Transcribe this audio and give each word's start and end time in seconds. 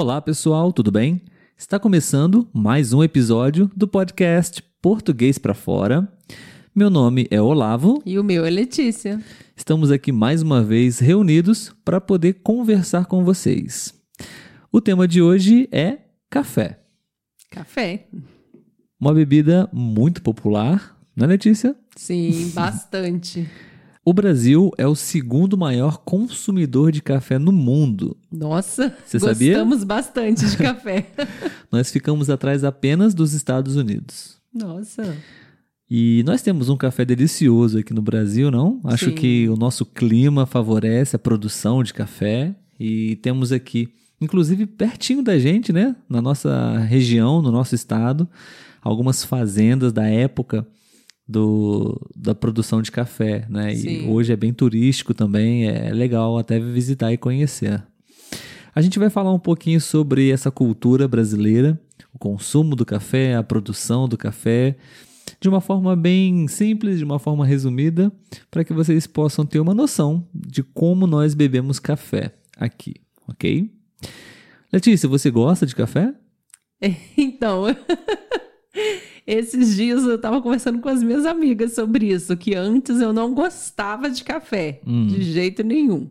Olá, 0.00 0.22
pessoal, 0.22 0.72
tudo 0.72 0.92
bem? 0.92 1.20
Está 1.56 1.76
começando 1.76 2.48
mais 2.54 2.92
um 2.92 3.02
episódio 3.02 3.68
do 3.74 3.88
podcast 3.88 4.62
Português 4.80 5.38
para 5.38 5.54
Fora. 5.54 6.08
Meu 6.72 6.88
nome 6.88 7.26
é 7.32 7.42
Olavo. 7.42 8.00
E 8.06 8.16
o 8.16 8.22
meu 8.22 8.44
é 8.46 8.50
Letícia. 8.50 9.20
Estamos 9.56 9.90
aqui 9.90 10.12
mais 10.12 10.40
uma 10.40 10.62
vez 10.62 11.00
reunidos 11.00 11.74
para 11.84 12.00
poder 12.00 12.34
conversar 12.44 13.06
com 13.06 13.24
vocês. 13.24 13.92
O 14.70 14.80
tema 14.80 15.08
de 15.08 15.20
hoje 15.20 15.68
é 15.72 15.98
café. 16.30 16.78
Café. 17.50 18.06
Uma 19.00 19.12
bebida 19.12 19.68
muito 19.72 20.22
popular, 20.22 20.96
né, 21.16 21.26
Letícia? 21.26 21.74
Sim, 21.96 22.52
bastante. 22.54 23.50
O 24.08 24.12
Brasil 24.14 24.70
é 24.78 24.86
o 24.86 24.94
segundo 24.94 25.54
maior 25.54 25.98
consumidor 25.98 26.90
de 26.90 27.02
café 27.02 27.38
no 27.38 27.52
mundo. 27.52 28.16
Nossa, 28.32 28.96
Você 29.04 29.20
sabia? 29.20 29.52
gostamos 29.52 29.84
bastante 29.84 30.46
de 30.46 30.56
café. 30.56 31.10
Nós 31.70 31.92
ficamos 31.92 32.30
atrás 32.30 32.64
apenas 32.64 33.12
dos 33.12 33.34
Estados 33.34 33.76
Unidos. 33.76 34.38
Nossa. 34.50 35.14
E 35.90 36.22
nós 36.24 36.40
temos 36.40 36.70
um 36.70 36.76
café 36.78 37.04
delicioso 37.04 37.80
aqui 37.80 37.92
no 37.92 38.00
Brasil, 38.00 38.50
não? 38.50 38.80
Acho 38.84 39.10
Sim. 39.10 39.14
que 39.14 39.46
o 39.50 39.56
nosso 39.56 39.84
clima 39.84 40.46
favorece 40.46 41.14
a 41.14 41.18
produção 41.18 41.82
de 41.82 41.92
café 41.92 42.56
e 42.80 43.16
temos 43.16 43.52
aqui, 43.52 43.90
inclusive 44.18 44.64
pertinho 44.64 45.22
da 45.22 45.38
gente, 45.38 45.70
né, 45.70 45.94
na 46.08 46.22
nossa 46.22 46.78
região, 46.78 47.42
no 47.42 47.52
nosso 47.52 47.74
estado, 47.74 48.26
algumas 48.80 49.22
fazendas 49.22 49.92
da 49.92 50.06
época 50.06 50.66
do, 51.28 52.00
da 52.16 52.34
produção 52.34 52.80
de 52.80 52.90
café, 52.90 53.46
né? 53.50 53.72
E 53.72 53.76
Sim. 53.76 54.08
hoje 54.08 54.32
é 54.32 54.36
bem 54.36 54.52
turístico 54.52 55.12
também, 55.12 55.68
é 55.68 55.92
legal 55.92 56.38
até 56.38 56.58
visitar 56.58 57.12
e 57.12 57.18
conhecer. 57.18 57.82
A 58.74 58.80
gente 58.80 58.98
vai 58.98 59.10
falar 59.10 59.32
um 59.32 59.38
pouquinho 59.38 59.80
sobre 59.80 60.30
essa 60.30 60.50
cultura 60.50 61.06
brasileira, 61.06 61.78
o 62.14 62.18
consumo 62.18 62.74
do 62.74 62.86
café, 62.86 63.34
a 63.34 63.42
produção 63.42 64.08
do 64.08 64.16
café, 64.16 64.76
de 65.40 65.48
uma 65.48 65.60
forma 65.60 65.94
bem 65.94 66.48
simples, 66.48 66.98
de 66.98 67.04
uma 67.04 67.18
forma 67.18 67.44
resumida, 67.44 68.10
para 68.50 68.64
que 68.64 68.72
vocês 68.72 69.06
possam 69.06 69.44
ter 69.44 69.60
uma 69.60 69.74
noção 69.74 70.26
de 70.32 70.62
como 70.62 71.06
nós 71.06 71.34
bebemos 71.34 71.78
café 71.78 72.32
aqui, 72.56 72.94
ok? 73.28 73.70
Letícia, 74.72 75.08
você 75.08 75.30
gosta 75.30 75.66
de 75.66 75.74
café? 75.74 76.14
Então, 77.16 77.64
esses 79.30 79.76
dias 79.76 80.04
eu 80.04 80.18
tava 80.18 80.40
conversando 80.40 80.80
com 80.80 80.88
as 80.88 81.02
minhas 81.02 81.26
amigas 81.26 81.74
sobre 81.74 82.06
isso, 82.06 82.34
que 82.36 82.54
antes 82.54 83.00
eu 83.00 83.12
não 83.12 83.34
gostava 83.34 84.08
de 84.10 84.24
café, 84.24 84.80
de 84.84 85.22
jeito 85.22 85.62
nenhum. 85.62 86.08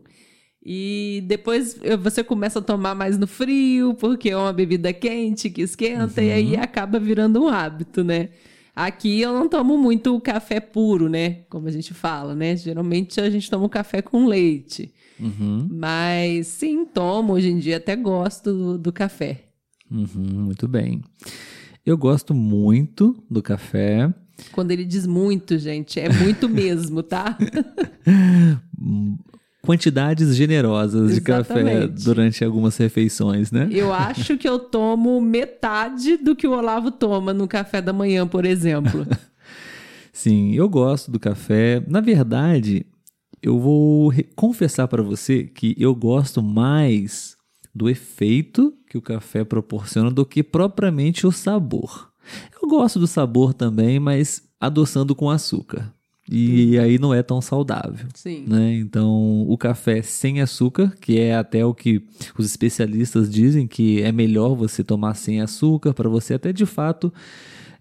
E 0.64 1.24
depois 1.26 1.78
você 2.00 2.22
começa 2.22 2.58
a 2.58 2.62
tomar 2.62 2.94
mais 2.94 3.18
no 3.18 3.26
frio, 3.26 3.94
porque 3.94 4.30
é 4.30 4.36
uma 4.36 4.52
bebida 4.52 4.92
quente 4.92 5.50
que 5.50 5.62
esquenta, 5.62 6.22
e 6.22 6.30
aí 6.30 6.56
acaba 6.56 7.00
virando 7.00 7.42
um 7.42 7.48
hábito, 7.48 8.04
né? 8.04 8.28
Aqui 8.76 9.20
eu 9.20 9.32
não 9.32 9.48
tomo 9.48 9.76
muito 9.76 10.20
café 10.20 10.60
puro, 10.60 11.08
né? 11.08 11.40
Como 11.48 11.66
a 11.66 11.70
gente 11.72 11.92
fala, 11.92 12.34
né? 12.36 12.54
Geralmente 12.54 13.20
a 13.20 13.28
gente 13.28 13.50
toma 13.50 13.66
o 13.66 13.68
café 13.68 14.00
com 14.00 14.26
leite. 14.26 14.92
Uhum, 15.18 15.66
Mas 15.68 16.46
sim, 16.46 16.84
tomo. 16.84 17.32
Hoje 17.32 17.48
em 17.48 17.58
dia 17.58 17.78
até 17.78 17.96
gosto 17.96 18.52
do, 18.52 18.78
do 18.78 18.92
café. 18.92 19.46
uhum, 19.90 20.44
muito 20.44 20.68
bem. 20.68 21.02
Eu 21.88 21.96
gosto 21.96 22.34
muito 22.34 23.16
do 23.30 23.42
café. 23.42 24.12
Quando 24.52 24.72
ele 24.72 24.84
diz 24.84 25.06
muito, 25.06 25.56
gente, 25.56 25.98
é 25.98 26.12
muito 26.12 26.46
mesmo, 26.46 27.02
tá? 27.02 27.38
Quantidades 29.64 30.36
generosas 30.36 31.14
de 31.14 31.22
café 31.22 31.60
Exatamente. 31.60 32.04
durante 32.04 32.44
algumas 32.44 32.76
refeições, 32.76 33.50
né? 33.50 33.70
Eu 33.72 33.90
acho 33.94 34.36
que 34.36 34.46
eu 34.46 34.58
tomo 34.58 35.18
metade 35.18 36.18
do 36.18 36.36
que 36.36 36.46
o 36.46 36.52
Olavo 36.52 36.90
toma 36.90 37.32
no 37.32 37.48
café 37.48 37.80
da 37.80 37.94
manhã, 37.94 38.26
por 38.26 38.44
exemplo. 38.44 39.06
Sim, 40.12 40.52
eu 40.52 40.68
gosto 40.68 41.10
do 41.10 41.18
café. 41.18 41.82
Na 41.88 42.02
verdade, 42.02 42.84
eu 43.42 43.58
vou 43.58 44.12
confessar 44.36 44.86
para 44.88 45.02
você 45.02 45.44
que 45.44 45.74
eu 45.78 45.94
gosto 45.94 46.42
mais 46.42 47.37
do 47.78 47.88
efeito 47.88 48.74
que 48.88 48.98
o 48.98 49.02
café 49.02 49.44
proporciona 49.44 50.10
do 50.10 50.26
que 50.26 50.42
propriamente 50.42 51.26
o 51.26 51.32
sabor. 51.32 52.10
Eu 52.60 52.68
gosto 52.68 52.98
do 52.98 53.06
sabor 53.06 53.54
também, 53.54 53.98
mas 53.98 54.42
adoçando 54.60 55.14
com 55.14 55.30
açúcar. 55.30 55.94
E 56.30 56.78
aí 56.78 56.98
não 56.98 57.14
é 57.14 57.22
tão 57.22 57.40
saudável. 57.40 58.06
Sim. 58.14 58.44
né? 58.46 58.74
Então, 58.74 59.46
o 59.48 59.56
café 59.56 60.02
sem 60.02 60.42
açúcar, 60.42 60.94
que 61.00 61.18
é 61.18 61.34
até 61.34 61.64
o 61.64 61.72
que 61.72 62.02
os 62.36 62.44
especialistas 62.44 63.30
dizem 63.30 63.66
que 63.66 64.02
é 64.02 64.12
melhor 64.12 64.54
você 64.54 64.84
tomar 64.84 65.14
sem 65.14 65.40
açúcar 65.40 65.94
para 65.94 66.08
você 66.08 66.34
até 66.34 66.52
de 66.52 66.66
fato 66.66 67.10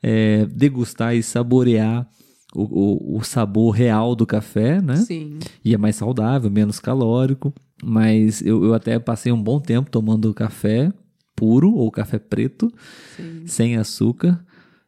é, 0.02 0.46
degustar 0.46 1.14
e 1.14 1.22
saborear 1.22 2.08
o, 2.56 3.16
o, 3.16 3.18
o 3.18 3.24
sabor 3.24 3.72
real 3.72 4.16
do 4.16 4.26
café, 4.26 4.82
né? 4.82 4.96
Sim. 4.96 5.40
E 5.66 5.74
é 5.74 5.78
mais 5.78 5.98
saudável, 5.98 6.50
menos 6.50 6.80
calórico. 6.80 7.54
Mas 7.84 8.42
eu, 8.42 8.64
eu 8.64 8.74
até 8.74 8.98
passei 9.00 9.32
um 9.32 9.42
bom 9.42 9.60
tempo 9.60 9.90
tomando 9.92 10.34
café 10.34 10.92
puro 11.36 11.72
ou 11.74 11.92
café 11.92 12.18
preto, 12.18 12.72
Sim. 13.16 13.44
sem 13.46 13.76
açúcar. 13.78 14.44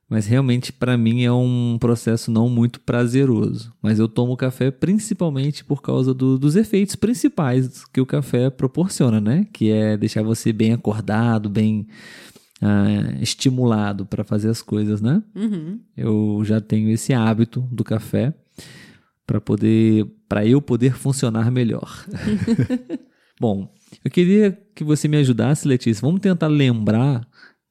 Mas 0.10 0.26
realmente 0.26 0.74
para 0.74 0.98
mim 0.98 1.22
é 1.22 1.32
um 1.32 1.78
processo 1.80 2.32
não 2.32 2.50
muito 2.50 2.80
prazeroso. 2.82 3.72
Mas 3.80 4.00
eu 4.00 4.08
tomo 4.08 4.36
café 4.36 4.72
principalmente 4.72 5.64
por 5.64 5.84
causa 5.84 6.16
do- 6.16 6.40
dos 6.40 6.56
efeitos 6.56 6.96
principais 6.96 7.86
que 7.94 8.02
o 8.02 8.06
café 8.08 8.50
proporciona, 8.50 9.22
né? 9.22 9.46
Que 9.54 9.70
é 9.70 9.96
deixar 9.96 10.24
você 10.24 10.52
bem 10.52 10.74
acordado, 10.74 11.48
bem 11.48 11.86
ah, 12.60 13.14
estimulado 13.22 14.04
para 14.06 14.24
fazer 14.24 14.50
as 14.50 14.64
coisas, 14.64 15.00
né? 15.00 15.22
Uhum. 15.36 15.80
Eu 15.96 16.42
já 16.44 16.60
tenho 16.60 16.90
esse 16.90 17.14
hábito 17.14 17.62
do 17.72 17.84
café 17.84 18.34
para 19.30 19.40
poder, 19.40 20.08
para 20.28 20.44
eu 20.44 20.60
poder 20.60 20.96
funcionar 20.98 21.52
melhor. 21.52 22.04
Bom, 23.40 23.72
eu 24.04 24.10
queria 24.10 24.60
que 24.74 24.84
você 24.84 25.08
me 25.08 25.18
ajudasse, 25.18 25.68
Letícia. 25.68 26.02
Vamos 26.02 26.20
tentar 26.20 26.48
lembrar 26.48 27.28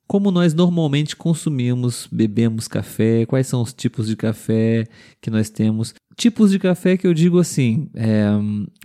como 0.06 0.30
nós 0.30 0.54
normalmente 0.54 1.16
consumimos, 1.16 2.08
bebemos 2.12 2.68
café, 2.68 3.26
quais 3.26 3.48
são 3.48 3.60
os 3.60 3.72
tipos 3.72 4.06
de 4.06 4.14
café 4.14 4.86
que 5.20 5.30
nós 5.30 5.50
temos. 5.50 5.94
Tipos 6.16 6.52
de 6.52 6.60
café 6.60 6.96
que 6.96 7.08
eu 7.08 7.12
digo 7.12 7.40
assim: 7.40 7.90
é, 7.92 8.28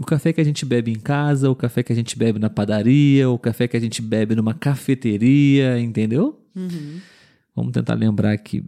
o 0.02 0.04
café 0.04 0.34
que 0.34 0.42
a 0.42 0.44
gente 0.44 0.66
bebe 0.66 0.92
em 0.92 1.00
casa, 1.00 1.52
o 1.52 1.56
café 1.56 1.84
que 1.84 1.94
a 1.94 1.96
gente 1.96 2.18
bebe 2.18 2.40
na 2.40 2.50
padaria, 2.50 3.30
o 3.30 3.38
café 3.38 3.68
que 3.68 3.78
a 3.78 3.80
gente 3.80 4.02
bebe 4.02 4.34
numa 4.34 4.56
cafeteria, 4.56 5.80
entendeu? 5.80 6.44
Uhum. 6.56 7.00
Vamos 7.56 7.72
tentar 7.72 7.94
lembrar 7.94 8.32
aqui. 8.32 8.64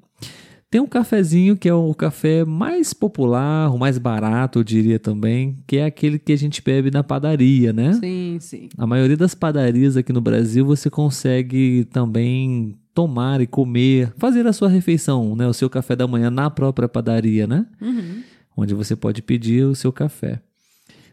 Tem 0.70 0.82
um 0.82 0.88
cafezinho 0.88 1.56
que 1.56 1.70
é 1.70 1.74
o 1.74 1.94
café 1.94 2.44
mais 2.44 2.94
popular, 2.94 3.74
o 3.74 3.78
mais 3.78 3.98
barato, 3.98 4.60
eu 4.60 4.64
diria 4.64 5.00
também, 5.00 5.58
que 5.66 5.78
é 5.78 5.86
aquele 5.86 6.20
que 6.20 6.34
a 6.34 6.38
gente 6.38 6.62
bebe 6.62 6.92
na 6.92 7.04
padaria, 7.04 7.72
né? 7.72 7.94
Sim, 7.94 8.38
sim. 8.42 8.70
A 8.78 8.86
maioria 8.86 9.16
das 9.16 9.34
padarias 9.34 9.96
aqui 9.96 10.12
no 10.12 10.22
Brasil 10.22 10.66
você 10.66 10.90
consegue 10.90 11.88
também 11.92 12.78
tomar 12.94 13.42
e 13.42 13.48
comer, 13.48 14.14
fazer 14.18 14.48
a 14.48 14.54
sua 14.54 14.70
refeição, 14.70 15.36
né? 15.36 15.48
O 15.48 15.54
seu 15.54 15.70
café 15.70 15.96
da 15.96 16.08
manhã 16.08 16.30
na 16.30 16.50
própria 16.50 16.90
padaria, 16.90 17.46
né? 17.46 17.66
Uhum. 17.82 18.24
Onde 18.58 18.74
você 18.74 18.96
pode 18.96 19.22
pedir 19.22 19.66
o 19.66 19.76
seu 19.76 19.92
café. 19.92 20.42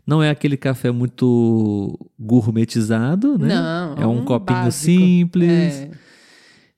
Não 0.06 0.22
é 0.22 0.30
aquele 0.30 0.56
café 0.56 0.90
muito 0.90 1.98
gourmetizado, 2.18 3.38
né? 3.38 3.48
Não, 3.48 3.94
é 3.96 4.06
um, 4.06 4.24
copinho 4.24 4.58
básico. 4.58 4.84
simples. 4.84 5.50
É. 5.50 5.90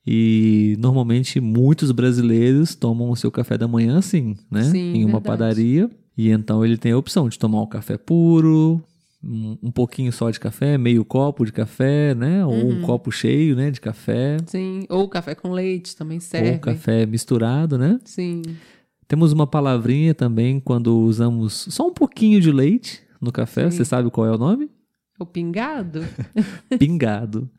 E 0.07 0.75
normalmente 0.79 1.39
muitos 1.39 1.91
brasileiros 1.91 2.75
tomam 2.75 3.09
o 3.09 3.15
seu 3.15 3.31
café 3.31 3.57
da 3.57 3.67
manhã 3.67 3.97
assim, 3.97 4.35
né? 4.51 4.63
Sim, 4.63 4.93
em 4.93 5.03
uma 5.05 5.19
verdade. 5.19 5.25
padaria. 5.25 5.89
E 6.17 6.29
então 6.29 6.63
ele 6.63 6.77
tem 6.77 6.91
a 6.91 6.97
opção 6.97 7.27
de 7.27 7.37
tomar 7.39 7.61
um 7.61 7.65
café 7.67 7.97
puro, 7.97 8.81
um, 9.23 9.57
um 9.63 9.71
pouquinho 9.71 10.11
só 10.13 10.29
de 10.29 10.39
café, 10.39 10.77
meio 10.77 11.03
copo 11.03 11.43
de 11.43 11.51
café, 11.51 12.13
né? 12.13 12.45
Ou 12.45 12.53
Uhum. 12.53 12.77
um 12.77 12.81
copo 12.81 13.11
cheio, 13.11 13.55
né? 13.55 13.71
De 13.71 13.81
café. 13.81 14.37
Sim. 14.45 14.85
Ou 14.89 15.09
café 15.09 15.33
com 15.33 15.51
leite 15.51 15.95
também 15.95 16.19
serve. 16.19 16.51
Ou 16.51 16.59
café 16.59 17.05
misturado, 17.05 17.77
né? 17.77 17.99
Sim. 18.05 18.43
Temos 19.07 19.31
uma 19.31 19.45
palavrinha 19.47 20.13
também 20.13 20.59
quando 20.59 20.97
usamos 20.99 21.67
só 21.69 21.87
um 21.87 21.93
pouquinho 21.93 22.39
de 22.39 22.51
leite 22.51 23.01
no 23.19 23.31
café. 23.31 23.69
Sim. 23.71 23.77
Você 23.77 23.85
sabe 23.85 24.09
qual 24.11 24.27
é 24.27 24.31
o 24.31 24.37
nome? 24.37 24.69
O 25.19 25.25
pingado? 25.25 26.01
pingado. 26.77 27.49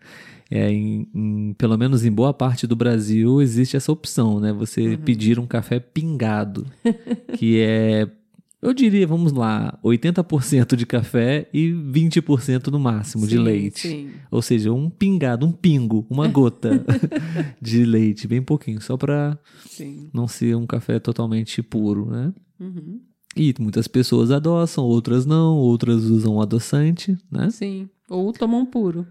É, 0.50 0.70
em, 0.70 1.08
em- 1.14 1.54
pelo 1.54 1.76
menos 1.76 2.04
em 2.04 2.12
boa 2.12 2.32
parte 2.32 2.66
do 2.66 2.76
Brasil 2.76 3.42
existe 3.42 3.76
essa 3.76 3.90
opção, 3.90 4.38
né? 4.38 4.52
Você 4.52 4.96
pedir 4.96 5.38
um 5.40 5.46
café 5.46 5.80
pingado, 5.80 6.64
que 7.36 7.58
é, 7.60 8.08
eu 8.62 8.72
diria, 8.72 9.06
vamos 9.06 9.32
lá, 9.32 9.76
80% 9.82 10.76
de 10.76 10.86
café 10.86 11.48
e 11.52 11.70
20% 11.72 12.68
no 12.68 12.78
máximo 12.78 13.26
de 13.26 13.36
Sim, 13.36 13.42
leite. 13.42 13.88
Sim. 13.88 14.10
Ou 14.30 14.40
seja, 14.40 14.72
um 14.72 14.88
pingado, 14.88 15.44
um 15.44 15.50
pingo, 15.52 16.06
uma 16.08 16.28
gota 16.28 16.84
de 17.60 17.84
leite, 17.84 18.28
bem 18.28 18.40
pouquinho, 18.42 18.80
só 18.80 18.96
para 18.96 19.36
não 20.12 20.28
ser 20.28 20.54
um 20.56 20.66
café 20.66 21.00
totalmente 21.00 21.60
puro, 21.62 22.08
né? 22.10 22.32
Uhum. 22.60 23.00
E 23.36 23.54
muitas 23.58 23.86
pessoas 23.86 24.30
adoçam, 24.30 24.84
outras 24.84 25.26
não, 25.26 25.56
outras 25.56 26.04
usam 26.04 26.40
adoçante, 26.40 27.16
né? 27.30 27.50
Sim. 27.50 27.88
Ou 28.08 28.32
tomam 28.32 28.64
puro. 28.64 29.06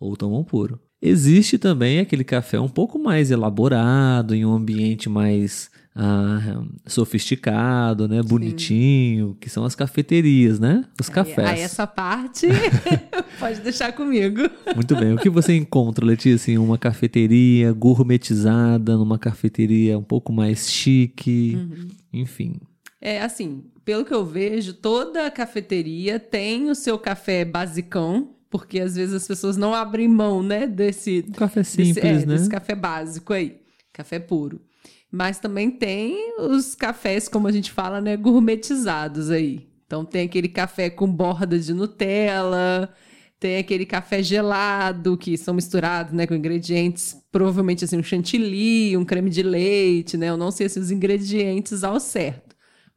ou 0.00 0.16
tomam 0.16 0.42
puro. 0.42 0.80
Existe 1.00 1.58
também 1.58 2.00
aquele 2.00 2.24
café 2.24 2.58
um 2.58 2.68
pouco 2.68 2.98
mais 2.98 3.30
elaborado, 3.30 4.34
em 4.34 4.44
um 4.44 4.52
ambiente 4.52 5.08
mais 5.08 5.70
ah, 5.94 6.62
sofisticado, 6.86 8.06
né? 8.06 8.22
Bonitinho, 8.22 9.36
que 9.40 9.50
são 9.50 9.64
as 9.64 9.74
cafeterias, 9.74 10.60
né? 10.60 10.84
Os 11.00 11.08
cafés. 11.08 11.48
Aí, 11.48 11.60
essa 11.60 11.86
parte 11.86 12.46
pode 13.38 13.60
deixar 13.60 13.92
comigo. 13.92 14.42
Muito 14.74 14.96
bem. 14.96 15.14
O 15.14 15.18
que 15.18 15.30
você 15.30 15.56
encontra, 15.56 16.04
Letícia, 16.04 16.34
assim, 16.34 16.58
uma 16.58 16.78
cafeteria 16.78 17.72
gourmetizada, 17.72 18.96
numa 18.96 19.18
cafeteria 19.18 19.98
um 19.98 20.02
pouco 20.02 20.32
mais 20.32 20.70
chique, 20.70 21.56
uhum. 21.56 21.88
enfim. 22.12 22.54
É 23.00 23.22
assim, 23.22 23.64
pelo 23.84 24.04
que 24.04 24.12
eu 24.12 24.24
vejo, 24.24 24.74
toda 24.74 25.30
cafeteria 25.30 26.18
tem 26.18 26.68
o 26.68 26.74
seu 26.74 26.98
café 26.98 27.44
basicão, 27.44 28.34
porque 28.50 28.80
às 28.80 28.96
vezes 28.96 29.14
as 29.14 29.26
pessoas 29.26 29.56
não 29.56 29.74
abrem 29.74 30.08
mão, 30.08 30.42
né, 30.42 30.66
desse 30.66 31.22
café 31.34 31.62
simples, 31.62 31.94
desse, 31.94 32.06
é, 32.06 32.26
né? 32.26 32.34
Desse 32.34 32.48
café 32.48 32.74
básico 32.74 33.32
aí, 33.32 33.60
café 33.92 34.18
puro. 34.18 34.60
Mas 35.10 35.38
também 35.38 35.70
tem 35.70 36.34
os 36.38 36.74
cafés, 36.74 37.28
como 37.28 37.46
a 37.46 37.52
gente 37.52 37.70
fala, 37.70 38.00
né, 38.00 38.16
gourmetizados 38.16 39.30
aí. 39.30 39.68
Então 39.86 40.04
tem 40.04 40.26
aquele 40.26 40.48
café 40.48 40.90
com 40.90 41.10
borda 41.10 41.58
de 41.58 41.72
Nutella, 41.72 42.92
tem 43.40 43.56
aquele 43.56 43.86
café 43.86 44.22
gelado 44.22 45.16
que 45.16 45.38
são 45.38 45.54
misturados, 45.54 46.12
né, 46.12 46.26
com 46.26 46.34
ingredientes, 46.34 47.16
provavelmente 47.30 47.84
assim 47.84 47.96
um 47.96 48.02
chantilly, 48.02 48.96
um 48.96 49.04
creme 49.04 49.30
de 49.30 49.42
leite, 49.42 50.16
né? 50.16 50.28
Eu 50.28 50.36
não 50.36 50.50
sei 50.50 50.68
se 50.68 50.78
os 50.78 50.90
ingredientes 50.90 51.84
ao 51.84 52.00
certo, 52.00 52.47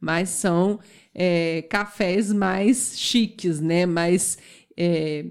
mas 0.02 0.30
são 0.30 0.80
é, 1.14 1.62
cafés 1.70 2.32
mais 2.32 2.98
chiques, 2.98 3.60
né? 3.60 3.86
Mais 3.86 4.36
é, 4.76 5.26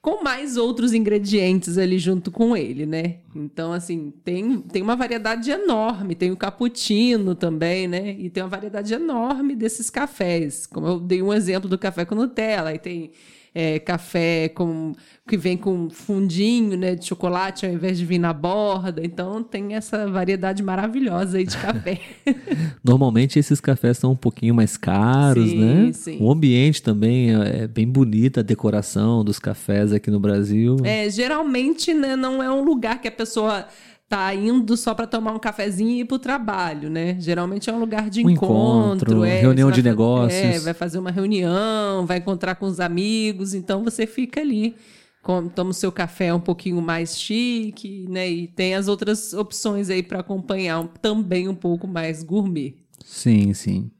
com 0.00 0.22
mais 0.22 0.56
outros 0.56 0.94
ingredientes 0.94 1.76
ali 1.76 1.98
junto 1.98 2.30
com 2.30 2.56
ele, 2.56 2.86
né? 2.86 3.16
Então, 3.36 3.72
assim, 3.72 4.12
tem, 4.24 4.60
tem 4.60 4.82
uma 4.82 4.96
variedade 4.96 5.50
enorme. 5.50 6.14
Tem 6.14 6.30
o 6.30 6.36
cappuccino 6.36 7.34
também, 7.34 7.86
né? 7.86 8.16
E 8.18 8.30
tem 8.30 8.42
uma 8.42 8.48
variedade 8.48 8.94
enorme 8.94 9.54
desses 9.54 9.90
cafés. 9.90 10.66
Como 10.66 10.86
eu 10.86 11.00
dei 11.00 11.20
um 11.22 11.32
exemplo 11.32 11.68
do 11.68 11.78
café 11.78 12.04
com 12.04 12.14
Nutella, 12.14 12.70
aí 12.70 12.78
tem 12.78 13.12
é, 13.54 13.78
café 13.78 14.48
com, 14.48 14.92
que 15.28 15.36
vem 15.36 15.56
com 15.56 15.88
fundinho 15.88 16.76
né, 16.76 16.96
de 16.96 17.06
chocolate 17.06 17.64
ao 17.64 17.72
invés 17.72 17.96
de 17.96 18.04
vir 18.04 18.18
na 18.18 18.32
borda. 18.32 19.00
Então 19.04 19.42
tem 19.42 19.74
essa 19.74 20.08
variedade 20.08 20.62
maravilhosa 20.62 21.38
aí 21.38 21.46
de 21.46 21.56
café. 21.56 22.00
Normalmente 22.82 23.38
esses 23.38 23.60
cafés 23.60 23.98
são 23.98 24.12
um 24.12 24.16
pouquinho 24.16 24.54
mais 24.54 24.76
caros, 24.76 25.50
sim, 25.50 25.58
né? 25.58 25.92
Sim. 25.92 26.18
O 26.20 26.30
ambiente 26.30 26.82
também 26.82 27.34
é, 27.34 27.62
é 27.62 27.68
bem 27.68 27.86
bonito, 27.86 28.40
a 28.40 28.42
decoração 28.42 29.24
dos 29.24 29.38
cafés 29.38 29.92
aqui 29.92 30.10
no 30.10 30.18
Brasil. 30.18 30.76
É, 30.82 31.08
geralmente 31.08 31.94
né, 31.94 32.16
não 32.16 32.42
é 32.42 32.50
um 32.50 32.64
lugar 32.64 33.00
que 33.00 33.06
a 33.06 33.12
pessoa 33.12 33.66
tá 34.08 34.34
indo 34.34 34.76
só 34.76 34.94
para 34.94 35.06
tomar 35.06 35.32
um 35.32 35.38
cafezinho 35.38 35.90
e 35.90 36.00
ir 36.00 36.04
pro 36.04 36.18
trabalho, 36.18 36.90
né? 36.90 37.16
Geralmente 37.18 37.70
é 37.70 37.72
um 37.72 37.78
lugar 37.78 38.10
de 38.10 38.24
um 38.24 38.30
encontro, 38.30 39.12
encontro 39.12 39.24
é, 39.24 39.40
reunião 39.40 39.70
de 39.70 39.82
negócios. 39.82 40.40
É, 40.40 40.58
vai 40.58 40.74
fazer 40.74 40.98
uma 40.98 41.10
reunião, 41.10 42.06
vai 42.06 42.18
encontrar 42.18 42.54
com 42.56 42.66
os 42.66 42.80
amigos, 42.80 43.54
então 43.54 43.82
você 43.82 44.06
fica 44.06 44.40
ali, 44.40 44.76
com, 45.22 45.48
toma 45.48 45.70
o 45.70 45.74
seu 45.74 45.90
café 45.90 46.32
um 46.32 46.40
pouquinho 46.40 46.80
mais 46.80 47.18
chique, 47.18 48.06
né? 48.08 48.30
E 48.30 48.46
tem 48.46 48.74
as 48.74 48.88
outras 48.88 49.32
opções 49.32 49.90
aí 49.90 50.02
para 50.02 50.20
acompanhar 50.20 50.86
também 51.00 51.48
um 51.48 51.54
pouco 51.54 51.86
mais 51.86 52.22
gourmet. 52.22 52.76
Sim, 53.04 53.52
sim. 53.52 53.90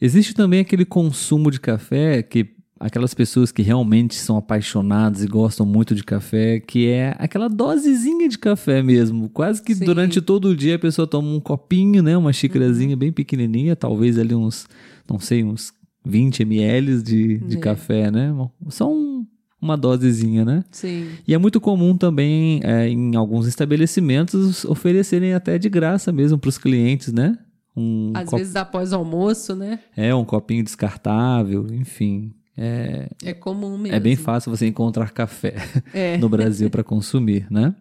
Existe 0.00 0.34
também 0.34 0.60
aquele 0.60 0.84
consumo 0.84 1.50
de 1.50 1.58
café 1.58 2.22
que 2.22 2.55
aquelas 2.78 3.14
pessoas 3.14 3.50
que 3.50 3.62
realmente 3.62 4.14
são 4.14 4.36
apaixonadas 4.36 5.22
e 5.24 5.26
gostam 5.26 5.64
muito 5.64 5.94
de 5.94 6.04
café, 6.04 6.60
que 6.60 6.88
é 6.88 7.14
aquela 7.18 7.48
dosezinha 7.48 8.28
de 8.28 8.38
café 8.38 8.82
mesmo. 8.82 9.28
Quase 9.30 9.62
que 9.62 9.74
Sim. 9.74 9.84
durante 9.84 10.20
todo 10.20 10.48
o 10.48 10.56
dia 10.56 10.76
a 10.76 10.78
pessoa 10.78 11.06
toma 11.06 11.28
um 11.28 11.40
copinho, 11.40 12.02
né? 12.02 12.16
Uma 12.16 12.32
xícarazinha 12.32 12.94
uhum. 12.94 12.98
bem 12.98 13.12
pequenininha, 13.12 13.74
talvez 13.74 14.18
ali 14.18 14.34
uns, 14.34 14.66
não 15.08 15.18
sei, 15.18 15.42
uns 15.42 15.72
20 16.04 16.42
ml 16.42 17.02
de, 17.02 17.38
de 17.38 17.56
é. 17.56 17.60
café, 17.60 18.10
né? 18.10 18.32
Só 18.68 18.92
um, 18.92 19.26
uma 19.60 19.76
dosezinha, 19.76 20.44
né? 20.44 20.64
Sim. 20.70 21.08
E 21.26 21.34
é 21.34 21.38
muito 21.38 21.60
comum 21.60 21.96
também 21.96 22.60
é, 22.62 22.88
em 22.88 23.16
alguns 23.16 23.46
estabelecimentos 23.46 24.64
oferecerem 24.66 25.34
até 25.34 25.58
de 25.58 25.68
graça 25.68 26.12
mesmo 26.12 26.38
para 26.38 26.48
os 26.48 26.58
clientes, 26.58 27.12
né? 27.12 27.38
Um 27.76 28.12
Às 28.14 28.28
cop... 28.28 28.38
vezes 28.38 28.56
após 28.56 28.92
almoço, 28.92 29.54
né? 29.54 29.80
É, 29.94 30.14
um 30.14 30.24
copinho 30.24 30.64
descartável, 30.64 31.66
enfim. 31.72 32.32
É, 32.56 33.08
é 33.22 33.34
comum 33.34 33.76
mesmo. 33.76 33.94
É 33.94 34.00
bem 34.00 34.16
fácil 34.16 34.50
você 34.50 34.66
encontrar 34.66 35.10
café 35.10 35.56
é. 35.92 36.16
no 36.18 36.28
Brasil 36.28 36.70
para 36.70 36.82
consumir, 36.82 37.46
né? 37.50 37.74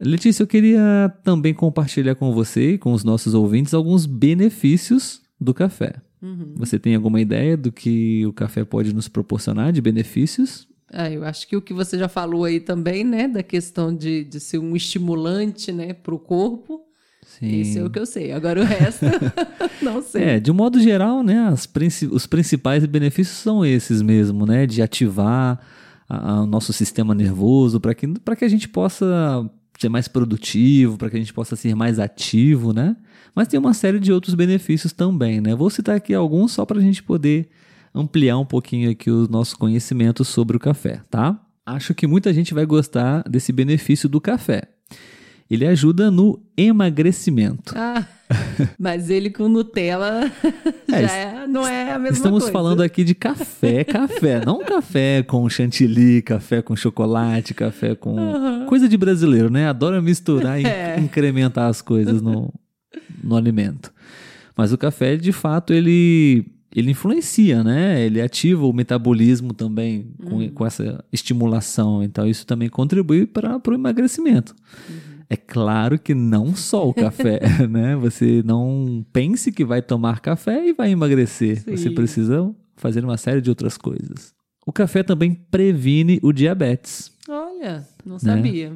Letícia, 0.00 0.42
eu 0.42 0.46
queria 0.46 1.12
também 1.22 1.54
compartilhar 1.54 2.14
com 2.16 2.32
você 2.32 2.72
e 2.72 2.78
com 2.78 2.92
os 2.92 3.02
nossos 3.02 3.32
ouvintes 3.34 3.72
alguns 3.72 4.04
benefícios 4.04 5.22
do 5.40 5.54
café. 5.54 5.94
Uhum. 6.20 6.54
Você 6.56 6.78
tem 6.78 6.94
alguma 6.94 7.20
ideia 7.20 7.56
do 7.56 7.72
que 7.72 8.26
o 8.26 8.32
café 8.32 8.64
pode 8.64 8.94
nos 8.94 9.08
proporcionar 9.08 9.72
de 9.72 9.80
benefícios? 9.80 10.68
Ah, 10.92 11.10
eu 11.10 11.24
acho 11.24 11.48
que 11.48 11.56
o 11.56 11.62
que 11.62 11.74
você 11.74 11.98
já 11.98 12.08
falou 12.08 12.44
aí 12.44 12.60
também, 12.60 13.04
né, 13.04 13.26
da 13.26 13.42
questão 13.42 13.94
de, 13.94 14.24
de 14.24 14.38
ser 14.38 14.58
um 14.58 14.76
estimulante, 14.76 15.72
né, 15.72 15.92
para 15.92 16.14
o 16.14 16.18
corpo, 16.18 16.85
Sim. 17.38 17.60
Isso 17.60 17.78
é 17.78 17.84
o 17.84 17.90
que 17.90 17.98
eu 17.98 18.06
sei. 18.06 18.32
Agora 18.32 18.60
o 18.60 18.64
resto, 18.64 19.04
não 19.82 20.00
sei. 20.02 20.22
É, 20.22 20.40
de 20.40 20.50
um 20.50 20.54
modo 20.54 20.80
geral, 20.80 21.22
né, 21.22 21.54
princi 21.72 22.06
os 22.06 22.26
principais 22.26 22.84
benefícios 22.86 23.36
são 23.36 23.64
esses 23.64 24.00
mesmo, 24.00 24.46
né? 24.46 24.66
De 24.66 24.80
ativar 24.80 25.60
o 26.08 26.46
nosso 26.46 26.72
sistema 26.72 27.14
nervoso 27.14 27.80
para 27.80 27.94
que, 27.94 28.06
que 28.06 28.44
a 28.44 28.48
gente 28.48 28.68
possa 28.68 29.50
ser 29.78 29.88
mais 29.88 30.08
produtivo, 30.08 30.96
para 30.96 31.10
que 31.10 31.16
a 31.16 31.18
gente 31.18 31.34
possa 31.34 31.56
ser 31.56 31.74
mais 31.74 31.98
ativo, 31.98 32.72
né? 32.72 32.96
Mas 33.34 33.48
tem 33.48 33.60
uma 33.60 33.74
série 33.74 33.98
de 33.98 34.12
outros 34.12 34.34
benefícios 34.34 34.92
também, 34.92 35.40
né? 35.40 35.54
Vou 35.54 35.68
citar 35.68 35.96
aqui 35.96 36.14
alguns 36.14 36.52
só 36.52 36.64
para 36.64 36.78
a 36.78 36.82
gente 36.82 37.02
poder 37.02 37.50
ampliar 37.94 38.38
um 38.38 38.46
pouquinho 38.46 38.90
aqui 38.90 39.10
o 39.10 39.28
nosso 39.28 39.58
conhecimento 39.58 40.24
sobre 40.24 40.56
o 40.56 40.60
café, 40.60 41.02
tá? 41.10 41.38
Acho 41.66 41.94
que 41.94 42.06
muita 42.06 42.32
gente 42.32 42.54
vai 42.54 42.64
gostar 42.64 43.22
desse 43.28 43.52
benefício 43.52 44.08
do 44.08 44.20
café. 44.20 44.62
Ele 45.48 45.66
ajuda 45.66 46.10
no 46.10 46.40
emagrecimento. 46.56 47.72
Ah, 47.76 48.04
mas 48.78 49.10
ele 49.10 49.30
com 49.30 49.48
Nutella 49.48 50.30
é, 50.92 51.02
já 51.02 51.12
é, 51.12 51.46
não 51.46 51.66
é 51.66 51.92
a 51.92 51.98
mesma 51.98 52.16
estamos 52.16 52.42
coisa. 52.44 52.52
falando 52.52 52.82
aqui 52.82 53.04
de 53.04 53.14
café, 53.14 53.84
café. 53.84 54.44
não 54.44 54.64
café 54.64 55.22
com 55.22 55.48
chantilly, 55.48 56.20
café 56.22 56.60
com 56.60 56.74
chocolate, 56.74 57.54
café 57.54 57.94
com... 57.94 58.16
Uhum. 58.16 58.66
Coisa 58.66 58.88
de 58.88 58.96
brasileiro, 58.96 59.48
né? 59.48 59.68
Adora 59.68 60.02
misturar 60.02 60.60
e 60.60 60.66
é. 60.66 60.98
incrementar 60.98 61.68
as 61.68 61.80
coisas 61.80 62.20
no, 62.20 62.52
no 63.22 63.36
alimento. 63.36 63.92
Mas 64.56 64.72
o 64.72 64.78
café, 64.78 65.16
de 65.16 65.32
fato, 65.32 65.72
ele 65.72 66.44
ele 66.74 66.90
influencia, 66.90 67.64
né? 67.64 68.04
Ele 68.04 68.20
ativa 68.20 68.66
o 68.66 68.72
metabolismo 68.72 69.54
também 69.54 70.12
com, 70.22 70.36
uhum. 70.36 70.50
com 70.50 70.66
essa 70.66 71.02
estimulação. 71.10 72.02
Então, 72.02 72.28
isso 72.28 72.46
também 72.46 72.68
contribui 72.68 73.26
para 73.26 73.58
o 73.66 73.72
emagrecimento. 73.72 74.54
Uhum. 74.86 75.15
É 75.28 75.36
claro 75.36 75.98
que 75.98 76.14
não 76.14 76.54
só 76.54 76.88
o 76.88 76.94
café, 76.94 77.40
né? 77.68 77.96
Você 77.96 78.42
não 78.44 79.04
pense 79.12 79.50
que 79.50 79.64
vai 79.64 79.82
tomar 79.82 80.20
café 80.20 80.66
e 80.66 80.72
vai 80.72 80.90
emagrecer. 80.90 81.62
Sim. 81.62 81.76
Você 81.76 81.90
precisa 81.90 82.54
fazer 82.76 83.04
uma 83.04 83.16
série 83.16 83.40
de 83.40 83.50
outras 83.50 83.76
coisas. 83.76 84.34
O 84.64 84.72
café 84.72 85.02
também 85.02 85.34
previne 85.34 86.18
o 86.22 86.32
diabetes. 86.32 87.12
Olha, 87.28 87.86
não 88.04 88.14
né? 88.14 88.20
sabia. 88.20 88.72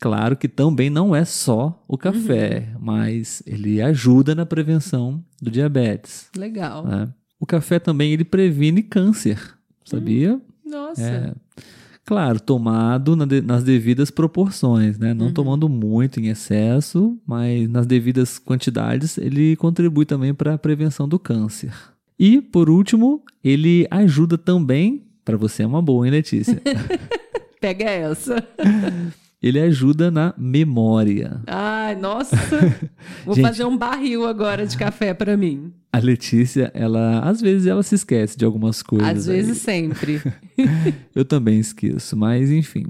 Claro 0.00 0.36
que 0.36 0.48
também 0.48 0.90
não 0.90 1.16
é 1.16 1.24
só 1.24 1.82
o 1.88 1.96
café, 1.96 2.68
uhum. 2.74 2.80
mas 2.80 3.42
ele 3.46 3.80
ajuda 3.80 4.34
na 4.34 4.44
prevenção 4.44 5.24
do 5.40 5.50
diabetes. 5.50 6.28
Legal. 6.36 6.84
Né? 6.84 7.08
O 7.40 7.46
café 7.46 7.78
também 7.78 8.12
ele 8.12 8.24
previne 8.24 8.82
câncer, 8.82 9.38
sabia? 9.84 10.34
Hum, 10.34 10.40
nossa. 10.70 11.02
É. 11.02 11.34
Claro, 12.04 12.38
tomado 12.38 13.16
nas 13.16 13.64
devidas 13.64 14.10
proporções, 14.10 14.98
né? 14.98 15.14
Não 15.14 15.26
uhum. 15.26 15.32
tomando 15.32 15.68
muito 15.70 16.20
em 16.20 16.28
excesso, 16.28 17.18
mas 17.26 17.68
nas 17.68 17.86
devidas 17.86 18.38
quantidades, 18.38 19.16
ele 19.16 19.56
contribui 19.56 20.04
também 20.04 20.34
para 20.34 20.54
a 20.54 20.58
prevenção 20.58 21.08
do 21.08 21.18
câncer. 21.18 21.72
E, 22.18 22.42
por 22.42 22.68
último, 22.68 23.22
ele 23.42 23.86
ajuda 23.90 24.36
também, 24.36 25.02
para 25.24 25.38
você 25.38 25.62
é 25.62 25.66
uma 25.66 25.80
boa, 25.80 26.06
hein, 26.06 26.12
Letícia? 26.12 26.60
Pega 27.58 27.84
essa. 27.86 28.36
ele 29.44 29.60
ajuda 29.60 30.10
na 30.10 30.32
memória. 30.38 31.42
Ai, 31.46 31.94
nossa! 31.96 32.34
Vou 33.26 33.34
Gente, 33.34 33.44
fazer 33.44 33.64
um 33.66 33.76
barril 33.76 34.26
agora 34.26 34.66
de 34.66 34.74
café 34.74 35.12
para 35.12 35.36
mim. 35.36 35.70
A 35.92 35.98
Letícia, 35.98 36.72
ela 36.74 37.20
às 37.20 37.42
vezes 37.42 37.66
ela 37.66 37.82
se 37.82 37.94
esquece 37.94 38.38
de 38.38 38.44
algumas 38.46 38.82
coisas. 38.82 39.06
Às 39.06 39.26
vezes 39.26 39.68
aí. 39.68 39.82
sempre. 39.82 40.22
Eu 41.14 41.26
também 41.26 41.58
esqueço, 41.60 42.16
mas 42.16 42.50
enfim. 42.50 42.86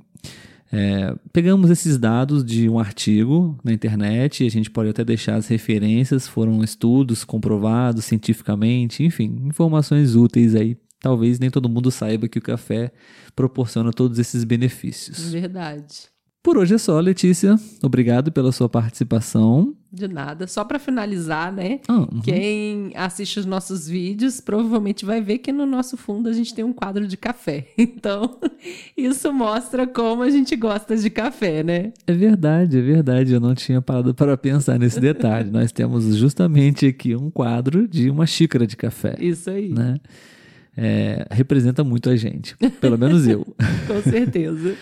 É, 0.70 1.12
pegamos 1.32 1.70
esses 1.70 1.98
dados 1.98 2.44
de 2.44 2.68
um 2.68 2.78
artigo 2.78 3.58
na 3.64 3.72
internet, 3.72 4.46
a 4.46 4.50
gente 4.50 4.70
pode 4.70 4.90
até 4.90 5.04
deixar 5.04 5.34
as 5.34 5.48
referências, 5.48 6.28
foram 6.28 6.62
estudos 6.62 7.24
comprovados 7.24 8.04
cientificamente, 8.04 9.02
enfim, 9.02 9.40
informações 9.44 10.14
úteis 10.14 10.54
aí 10.54 10.76
talvez 11.00 11.38
nem 11.38 11.50
todo 11.50 11.68
mundo 11.68 11.90
saiba 11.90 12.26
que 12.26 12.38
o 12.38 12.42
café 12.42 12.90
proporciona 13.36 13.92
todos 13.92 14.18
esses 14.18 14.42
benefícios. 14.42 15.30
Verdade. 15.30 16.13
Por 16.44 16.58
hoje 16.58 16.74
é 16.74 16.78
só, 16.78 17.00
Letícia. 17.00 17.58
Obrigado 17.82 18.30
pela 18.30 18.52
sua 18.52 18.68
participação. 18.68 19.74
De 19.90 20.06
nada. 20.06 20.46
Só 20.46 20.62
para 20.62 20.78
finalizar, 20.78 21.50
né? 21.50 21.80
Ah, 21.88 22.00
uhum. 22.00 22.20
Quem 22.22 22.92
assiste 22.94 23.40
os 23.40 23.46
nossos 23.46 23.88
vídeos 23.88 24.42
provavelmente 24.42 25.06
vai 25.06 25.22
ver 25.22 25.38
que 25.38 25.50
no 25.50 25.64
nosso 25.64 25.96
fundo 25.96 26.28
a 26.28 26.34
gente 26.34 26.54
tem 26.54 26.62
um 26.62 26.72
quadro 26.74 27.08
de 27.08 27.16
café. 27.16 27.68
Então, 27.78 28.38
isso 28.94 29.32
mostra 29.32 29.86
como 29.86 30.22
a 30.22 30.28
gente 30.28 30.54
gosta 30.54 30.94
de 30.94 31.08
café, 31.08 31.62
né? 31.62 31.94
É 32.06 32.12
verdade, 32.12 32.76
é 32.76 32.82
verdade. 32.82 33.32
Eu 33.32 33.40
não 33.40 33.54
tinha 33.54 33.80
parado 33.80 34.12
para 34.14 34.36
pensar 34.36 34.78
nesse 34.78 35.00
detalhe. 35.00 35.48
Nós 35.50 35.72
temos 35.72 36.14
justamente 36.14 36.84
aqui 36.86 37.16
um 37.16 37.30
quadro 37.30 37.88
de 37.88 38.10
uma 38.10 38.26
xícara 38.26 38.66
de 38.66 38.76
café. 38.76 39.16
Isso 39.18 39.48
aí. 39.48 39.70
Né? 39.70 39.98
É, 40.76 41.26
representa 41.30 41.84
muito 41.84 42.10
a 42.10 42.16
gente, 42.16 42.56
pelo 42.80 42.98
menos 42.98 43.26
eu. 43.28 43.44
Com 43.86 44.02
certeza. 44.10 44.74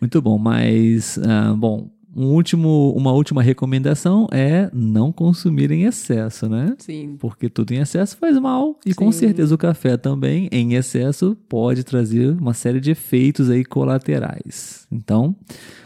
muito 0.00 0.22
bom, 0.22 0.38
mas, 0.38 1.18
ah, 1.18 1.54
bom, 1.54 1.90
um 2.16 2.28
último, 2.28 2.92
uma 2.96 3.12
última 3.12 3.42
recomendação 3.42 4.28
é 4.30 4.70
não 4.72 5.10
consumir 5.10 5.70
em 5.72 5.82
excesso, 5.84 6.48
né? 6.48 6.76
Sim. 6.78 7.16
Porque 7.18 7.48
tudo 7.48 7.72
em 7.72 7.78
excesso 7.78 8.16
faz 8.16 8.38
mal. 8.38 8.78
E 8.86 8.90
Sim. 8.90 8.96
com 8.96 9.10
certeza 9.10 9.54
o 9.54 9.58
café 9.58 9.96
também, 9.96 10.48
em 10.52 10.74
excesso, 10.74 11.36
pode 11.48 11.82
trazer 11.82 12.30
uma 12.30 12.54
série 12.54 12.80
de 12.80 12.92
efeitos 12.92 13.50
aí 13.50 13.64
colaterais. 13.64 14.86
Então, 14.92 15.34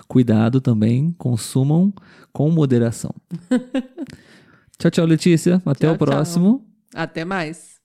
cuidado 0.07 0.61
também, 0.61 1.15
consumam 1.17 1.93
com 2.31 2.51
moderação. 2.51 3.15
tchau, 4.79 4.91
tchau, 4.91 5.07
Letícia. 5.07 5.63
Até 5.65 5.87
Tchau, 5.87 5.95
o 5.95 5.99
próximo. 5.99 6.59
Tchau. 6.93 7.03
Até 7.03 7.25
mais. 7.25 7.78